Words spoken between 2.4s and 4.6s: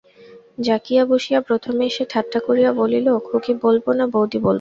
করিয়া বলিল, খুকি বলব, না বৌদি বলব?